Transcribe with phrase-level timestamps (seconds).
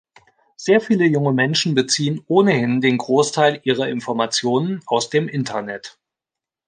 [0.55, 5.99] Sehr viele junge Menschen beziehen ohnehin den Großteil ihrer Informationen aus dem Internet.